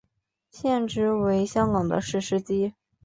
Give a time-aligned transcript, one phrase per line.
[0.49, 2.73] 现职为香港的士司机。